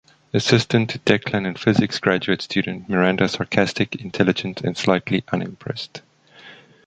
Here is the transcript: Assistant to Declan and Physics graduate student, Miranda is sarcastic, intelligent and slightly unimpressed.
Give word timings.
Assistant 0.33 0.89
to 0.89 0.97
Declan 0.97 1.45
and 1.45 1.59
Physics 1.59 1.99
graduate 1.99 2.41
student, 2.41 2.89
Miranda 2.89 3.25
is 3.25 3.33
sarcastic, 3.33 3.93
intelligent 3.97 4.61
and 4.61 4.75
slightly 4.75 5.23
unimpressed. 5.31 6.01